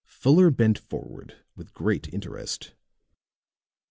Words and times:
Fuller 0.07 0.49
bent 0.49 0.79
forward 0.79 1.35
with 1.55 1.75
great 1.75 2.11
interest. 2.11 2.73